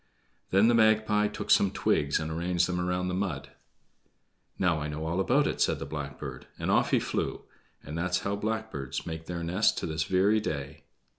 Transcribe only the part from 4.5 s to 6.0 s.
"Now I know all about it," said the